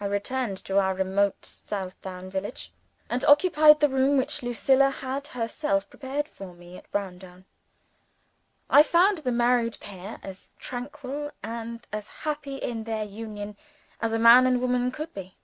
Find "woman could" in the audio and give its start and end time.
14.62-15.12